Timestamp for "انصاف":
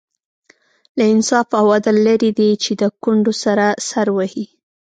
1.13-1.47